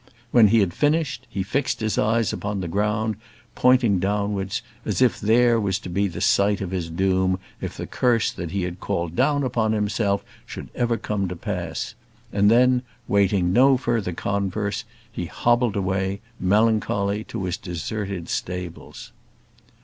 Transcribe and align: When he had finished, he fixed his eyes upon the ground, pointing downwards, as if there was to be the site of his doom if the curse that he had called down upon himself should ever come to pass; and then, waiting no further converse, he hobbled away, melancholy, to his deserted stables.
When 0.31 0.47
he 0.47 0.61
had 0.61 0.73
finished, 0.73 1.27
he 1.29 1.43
fixed 1.43 1.79
his 1.79 1.95
eyes 1.99 2.33
upon 2.33 2.59
the 2.59 2.67
ground, 2.67 3.17
pointing 3.53 3.99
downwards, 3.99 4.63
as 4.83 4.99
if 4.99 5.19
there 5.21 5.59
was 5.59 5.77
to 5.77 5.89
be 5.89 6.07
the 6.07 6.21
site 6.21 6.59
of 6.59 6.71
his 6.71 6.89
doom 6.89 7.37
if 7.61 7.77
the 7.77 7.85
curse 7.85 8.31
that 8.31 8.49
he 8.49 8.63
had 8.63 8.79
called 8.79 9.15
down 9.15 9.43
upon 9.43 9.73
himself 9.73 10.25
should 10.43 10.69
ever 10.73 10.97
come 10.97 11.27
to 11.27 11.35
pass; 11.35 11.93
and 12.33 12.49
then, 12.49 12.81
waiting 13.07 13.53
no 13.53 13.77
further 13.77 14.11
converse, 14.13 14.85
he 15.11 15.27
hobbled 15.27 15.75
away, 15.75 16.19
melancholy, 16.39 17.23
to 17.25 17.43
his 17.43 17.55
deserted 17.57 18.27
stables. 18.27 19.11